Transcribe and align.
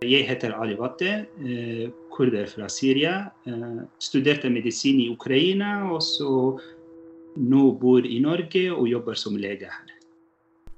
Jeg 0.00 0.24
heter 0.24 0.54
Ali 0.56 0.78
Watte, 0.80 1.26
eh, 1.44 1.90
kurder 2.16 2.46
fra 2.46 2.68
Syria. 2.68 3.30
Eh, 3.46 3.82
studerte 3.98 4.48
medisin 4.50 5.00
i 5.00 5.10
Ukraina, 5.10 5.92
og 5.92 6.00
så 6.00 6.58
nå 7.36 7.78
bor 7.78 8.06
i 8.06 8.18
Norge 8.20 8.72
og 8.72 8.88
jobber 8.88 9.14
som 9.14 9.36
lege 9.36 9.68
her. 9.68 9.92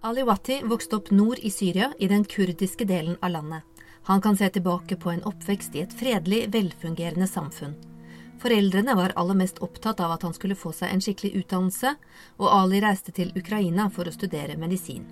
Ali 0.03 0.22
Watti 0.22 0.61
vokste 0.66 0.96
opp 0.96 1.11
nord 1.11 1.38
i 1.38 1.50
Syria, 1.50 1.93
i 2.00 2.08
den 2.08 2.24
kurdiske 2.24 2.85
delen 2.85 3.16
av 3.22 3.30
landet. 3.30 3.62
Han 4.04 4.21
kan 4.21 4.37
se 4.37 4.48
tilbake 4.50 4.96
på 4.96 5.12
en 5.12 5.23
oppvekst 5.23 5.77
i 5.77 5.82
et 5.82 5.93
fredelig, 5.95 6.50
velfungerende 6.50 7.29
samfunn. 7.29 7.77
Foreldrene 8.43 8.96
var 8.96 9.12
aller 9.14 9.39
mest 9.39 9.62
opptatt 9.62 10.00
av 10.00 10.11
at 10.11 10.23
han 10.23 10.34
skulle 10.34 10.59
få 10.59 10.73
seg 10.75 10.91
en 10.91 11.00
skikkelig 11.00 11.45
utdannelse, 11.45 11.95
og 12.41 12.48
Ali 12.50 12.80
reiste 12.82 13.14
til 13.14 13.30
Ukraina 13.39 13.86
for 13.89 14.11
å 14.11 14.12
studere 14.12 14.59
medisin. 14.59 15.07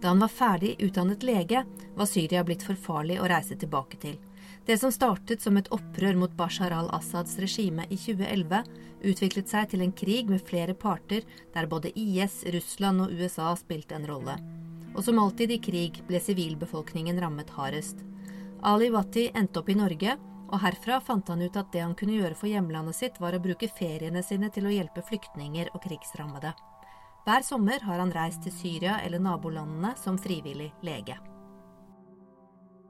Da 0.00 0.08
han 0.08 0.18
var 0.22 0.28
ferdig 0.28 0.76
utdannet 0.78 1.22
lege, 1.22 1.64
var 1.96 2.06
Syria 2.06 2.44
blitt 2.44 2.62
for 2.62 2.78
farlig 2.78 3.18
å 3.20 3.26
reise 3.26 3.56
tilbake 3.58 3.98
til. 3.98 4.18
Det 4.66 4.76
som 4.78 4.92
startet 4.92 5.42
som 5.42 5.56
et 5.56 5.70
opprør 5.74 6.14
mot 6.20 6.34
Bashar 6.36 6.74
al-Assads 6.76 7.38
regime 7.42 7.86
i 7.88 7.96
2011, 7.96 8.62
utviklet 9.10 9.50
seg 9.50 9.70
til 9.72 9.82
en 9.82 9.94
krig 9.96 10.30
med 10.30 10.44
flere 10.46 10.74
parter, 10.74 11.24
der 11.54 11.66
både 11.66 11.90
IS, 11.98 12.42
Russland 12.54 13.06
og 13.06 13.14
USA 13.16 13.54
spilte 13.56 13.96
en 13.96 14.06
rolle. 14.06 14.36
Og 14.94 15.02
som 15.06 15.18
alltid 15.18 15.56
i 15.56 15.60
krig 15.62 16.02
ble 16.06 16.20
sivilbefolkningen 16.22 17.18
rammet 17.22 17.50
hardest. 17.56 18.04
Ali 18.60 18.90
Wati 18.90 19.28
endte 19.34 19.62
opp 19.62 19.70
i 19.72 19.78
Norge, 19.78 20.18
og 20.48 20.62
herfra 20.62 21.00
fant 21.04 21.28
han 21.28 21.42
ut 21.42 21.56
at 21.58 21.72
det 21.72 21.82
han 21.84 21.94
kunne 21.98 22.16
gjøre 22.16 22.38
for 22.38 22.50
hjemlandet 22.50 22.96
sitt, 22.96 23.18
var 23.20 23.34
å 23.34 23.42
bruke 23.42 23.70
feriene 23.72 24.22
sine 24.22 24.50
til 24.54 24.66
å 24.66 24.72
hjelpe 24.74 25.04
flyktninger 25.10 25.72
og 25.74 25.82
krigsrammede. 25.84 26.54
Hver 27.28 27.42
sommer 27.44 27.82
har 27.84 27.98
han 28.00 28.08
reist 28.14 28.40
til 28.40 28.54
Syria 28.56 28.94
eller 29.04 29.20
nabolandene 29.20 29.90
som 30.00 30.14
frivillig 30.16 30.70
lege. 30.80 31.18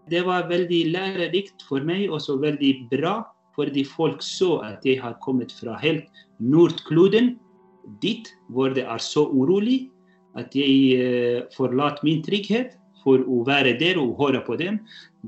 Det 0.07 0.21
var 0.23 0.47
veldig 0.47 0.79
lærerikt 0.93 1.65
for 1.67 1.83
meg, 1.83 2.05
og 2.07 2.23
så 2.23 2.37
veldig 2.39 2.71
bra. 2.93 3.17
Fordi 3.59 3.83
folk 3.83 4.23
så 4.23 4.61
at 4.63 4.87
jeg 4.87 5.01
har 5.03 5.19
kommet 5.25 5.51
fra 5.51 5.75
helt 5.83 6.07
nordkloden 6.39 7.33
dit 7.99 8.31
hvor 8.55 8.71
det 8.71 8.87
er 8.87 9.03
så 9.03 9.27
urolig 9.27 9.89
at 10.39 10.55
jeg 10.55 11.03
eh, 11.03 11.41
forlater 11.57 12.07
min 12.07 12.23
trygghet 12.23 12.79
for 13.03 13.27
å 13.27 13.43
være 13.49 13.75
der 13.81 13.99
og 13.99 14.15
høre 14.23 14.45
på 14.47 14.55
dem. 14.63 14.79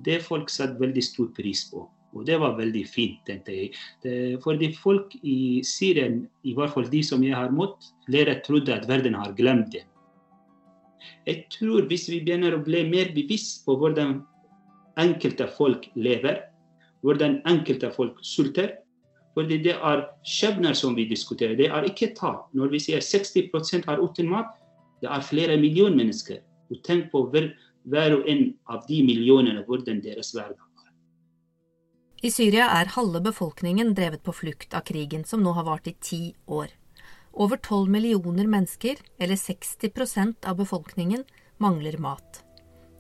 Det 0.07 0.21
folk 0.23 0.55
satte 0.55 0.79
veldig 0.79 1.03
stor 1.03 1.35
pris 1.35 1.67
på. 1.73 1.89
Og 2.17 2.27
det 2.27 2.41
var 2.43 2.57
veldig 2.59 2.83
fint, 2.91 3.21
tenkte 3.27 3.55
jeg. 3.55 4.39
Fordi 4.43 4.73
folk 4.75 5.15
i 5.23 5.63
Syria, 5.67 6.09
i 6.43 6.55
hvert 6.57 6.75
fall 6.75 6.89
de 6.91 7.03
som 7.07 7.23
jeg 7.23 7.37
har 7.37 7.55
møtt, 7.55 7.93
flere 8.09 8.41
trodde 8.47 8.75
at 8.75 8.89
verden 8.91 9.15
har 9.15 9.37
glemt 9.39 9.71
det. 9.75 9.85
Jeg 11.29 11.47
tror 11.55 11.87
hvis 11.89 12.09
vi 12.11 12.21
begynner 12.25 12.57
å 12.57 12.65
bli 12.65 12.83
mer 12.89 13.13
bevisst 13.15 13.63
på 13.67 13.77
hvordan 13.79 14.19
enkelte 15.01 15.47
folk 15.57 15.87
lever, 15.95 16.43
hvordan 17.07 17.41
enkelte 17.49 17.93
folk 17.95 18.19
sulter 18.27 18.75
fordi 19.39 19.61
det 19.63 19.77
er 19.79 20.01
skjebner 20.27 20.75
som 20.75 20.97
vi 20.99 21.05
diskuterer, 21.07 21.55
det 21.57 21.69
er 21.71 21.87
ikke 21.87 22.11
tap. 22.19 22.49
Når 22.51 22.73
vi 22.73 22.81
sier 22.83 23.01
60 23.01 23.87
er 23.87 24.03
uten 24.03 24.27
mat, 24.29 24.51
det 25.01 25.09
er 25.09 25.23
flere 25.23 25.57
millioner 25.57 26.03
mennesker. 26.03 26.41
Og 26.75 26.83
tenk 26.85 27.13
på 27.13 27.23
hver, 27.31 27.53
og 28.17 28.27
en 28.29 28.43
av 28.69 28.83
de 28.89 28.99
millionene 29.07 29.63
hvordan 29.69 30.03
deres 30.03 30.35
hverdag 30.35 30.70
i 32.21 32.31
Syria 32.31 32.67
er 32.77 32.93
halve 32.97 33.23
befolkningen 33.25 33.95
drevet 33.97 34.23
på 34.25 34.35
flukt 34.37 34.75
av 34.77 34.85
krigen, 34.85 35.25
som 35.25 35.41
nå 35.41 35.55
har 35.57 35.65
vart 35.65 35.89
i 35.89 35.97
ti 36.01 36.23
år. 36.47 36.69
Over 37.33 37.61
tolv 37.63 37.89
millioner 37.89 38.49
mennesker, 38.51 39.01
eller 39.19 39.39
60% 39.41 40.45
av 40.45 40.59
befolkningen, 40.59 41.25
mangler 41.59 41.97
mat. 41.99 42.43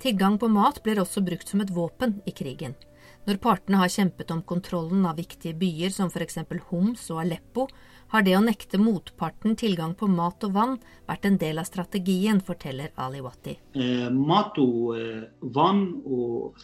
Tilgang 0.01 0.39
på 0.41 0.49
mat 0.49 0.81
blir 0.83 1.03
også 1.03 1.21
brukt 1.21 1.49
som 1.49 1.61
et 1.61 1.73
våpen 1.75 2.23
i 2.25 2.33
krigen. 2.33 2.77
Når 3.29 3.37
partene 3.45 3.81
har 3.83 3.93
kjempet 3.93 4.31
om 4.33 4.41
kontrollen 4.41 5.05
av 5.05 5.19
viktige 5.21 5.53
byer 5.61 5.93
som 5.93 6.09
f.eks. 6.09 6.39
Homs 6.71 7.03
og 7.13 7.21
Aleppo, 7.21 7.67
har 8.11 8.25
det 8.25 8.39
å 8.39 8.43
nekte 8.43 8.81
motparten 8.81 9.59
tilgang 9.61 9.93
på 9.95 10.09
mat 10.09 10.41
og 10.49 10.55
vann 10.57 10.79
vært 11.07 11.29
en 11.29 11.37
del 11.39 11.61
av 11.61 11.69
strategien, 11.69 12.41
forteller 12.41 12.95
Ali 12.97 13.21
Wati. 13.21 13.59
Eh, 13.77 14.09
mat 14.09 14.57
og 14.63 14.97
eh, 14.97 15.27
vann 15.53 15.85
og 16.09 16.57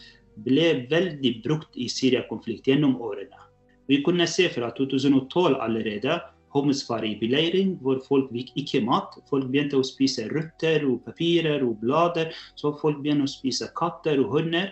ble 0.44 0.86
veldig 0.90 1.32
brukt 1.44 1.76
i 1.76 1.88
Syria-konflikt 1.88 2.68
gjennom 2.68 2.96
årene. 3.00 3.44
Vi 3.86 4.02
kunne 4.02 4.26
se 4.26 4.48
fra 4.50 4.72
2012 4.74 5.56
allerede 5.62 6.20
Homs 6.56 6.86
var 6.88 7.04
i 7.04 7.16
beleiring, 7.20 7.74
hvor 7.84 7.98
folk 8.06 8.30
fikk 8.32 8.54
ikke 8.62 8.80
mat. 8.86 9.16
Folk 9.28 9.50
begynte 9.52 9.76
å 9.76 9.84
spise 9.84 10.24
røtter 10.30 10.86
og 10.88 11.02
papirer 11.04 11.64
og 11.66 11.82
blader. 11.82 12.30
Så 12.56 12.72
folk 12.80 13.02
begynte 13.04 13.26
å 13.26 13.32
spise 13.32 13.68
katter 13.76 14.22
og 14.22 14.38
hunder. 14.38 14.70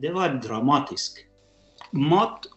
Det 0.00 0.14
var 0.16 0.38
dramatisk. 0.40 1.20
Mat 1.92 2.48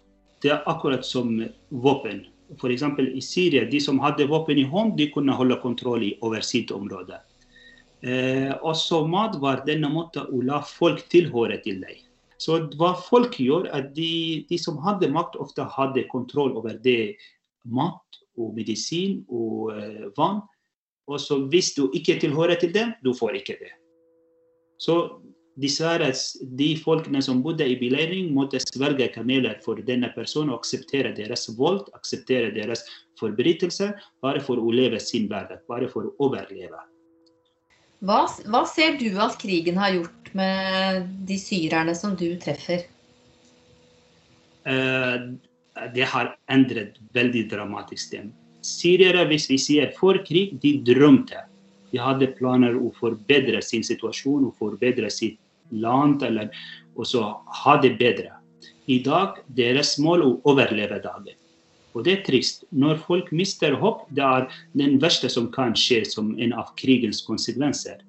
det 0.43 0.53
er 0.53 0.63
akkurat 0.69 1.03
som 1.07 1.35
våpen. 1.83 2.25
F.eks. 2.53 2.83
i 3.01 3.21
Syria, 3.23 3.65
de 3.67 3.79
som 3.81 3.99
hadde 4.03 4.27
våpen 4.29 4.59
i 4.59 4.65
hånd, 4.69 4.97
de 4.99 5.09
kunne 5.11 5.35
holde 5.35 5.57
kontroll 5.63 6.05
over 6.21 6.43
sitt 6.45 6.71
område. 6.71 7.19
Eh, 8.03 8.51
også 8.61 9.05
mat 9.07 9.37
var 9.41 9.63
denne 9.67 9.89
måten 9.89 10.27
å 10.27 10.41
la 10.43 10.59
folk 10.67 11.05
tilhøre 11.11 11.57
til 11.63 11.79
deg. 11.83 12.03
Så 12.43 12.57
hva 12.79 12.91
folk 12.99 13.37
gjør, 13.39 13.69
er 13.69 13.85
at 13.85 13.93
de, 13.95 14.43
de, 14.49 14.59
som 14.59 14.79
hadde 14.83 15.11
makt, 15.13 15.37
ofte 15.39 15.63
hadde 15.77 16.07
kontroll 16.11 16.55
over 16.59 16.75
det 16.83 17.15
mat 17.63 18.23
og 18.35 18.55
medisin 18.57 19.21
og 19.31 19.71
eh, 19.77 20.09
vann. 20.17 20.41
Og 21.07 21.19
så 21.19 21.39
hvis 21.51 21.73
du 21.77 21.85
ikke 21.95 22.17
tilhører 22.19 22.59
til 22.59 22.73
dem, 22.75 22.91
du 23.03 23.13
får 23.15 23.39
ikke 23.39 23.55
det. 23.61 23.71
Så 24.81 24.97
dessverre, 25.61 26.09
de 26.57 26.69
folkene 26.81 27.21
som 27.23 27.43
bodde 27.45 27.67
i 27.69 27.77
beleiring, 27.79 28.31
måtte 28.35 28.61
sverge 28.63 29.09
kameler 29.13 29.59
for 29.63 29.79
denne 29.85 30.09
personen 30.15 30.53
og 30.53 30.63
akseptere 30.63 31.13
deres 31.15 31.45
vold, 31.59 31.85
akseptere 31.97 32.51
deres 32.55 32.83
forbrytelser, 33.19 33.93
bare 34.23 34.41
for 34.43 34.59
å 34.59 34.73
leve 34.73 34.99
sin 35.03 35.29
hverdag, 35.31 35.61
bare 35.69 35.91
for 35.91 36.09
å 36.09 36.15
overleve. 36.25 36.81
Hva, 38.03 38.25
hva, 38.51 38.65
ser 38.67 38.97
du 38.99 39.13
at 39.21 39.37
krigen 39.39 39.77
har 39.79 39.93
gjort 39.95 40.22
med 40.37 41.07
de 41.27 41.37
syrerne 41.39 41.95
som 41.97 42.15
du 42.19 42.27
treffer? 42.41 42.85
Uh, 44.67 45.33
det 45.93 46.05
har 46.07 46.35
endret 46.51 46.99
veldig 47.15 47.47
dramatisk 47.51 48.13
dem. 48.13 48.31
Syrere, 48.63 49.25
hvis 49.27 49.49
vi 49.51 49.57
sier 49.59 49.91
for 49.97 50.19
krig, 50.27 50.55
de 50.63 50.77
drømte. 50.87 51.41
De 51.91 51.99
hadde 52.01 52.31
planer 52.37 52.77
å 52.79 52.93
forbedre 52.97 53.59
sin 53.61 53.83
situasjon 53.85 54.47
og 54.47 54.55
forbedre 54.57 55.09
sitt 55.11 55.37
land, 55.69 56.23
eller 56.23 56.49
også 56.95 57.25
ha 57.63 57.75
det 57.83 57.97
bedre. 57.99 58.31
I 58.87 58.99
dag 59.03 59.39
deres 59.57 59.97
mål 60.01 60.23
å 60.25 60.31
overleve 60.49 60.99
dagen. 61.03 61.35
Og 61.93 62.05
det 62.07 62.13
er 62.15 62.23
trist. 62.25 62.63
Når 62.73 63.03
folk 63.05 63.29
mister 63.35 63.75
håp, 63.77 64.07
det 64.09 64.23
er 64.25 64.47
den 64.77 64.97
verste 65.01 65.29
som 65.29 65.51
kan 65.53 65.75
skje 65.77 66.01
som 66.09 66.33
en 66.41 66.55
av 66.57 66.73
krigens 66.79 67.21
konsekvenser. 67.25 68.01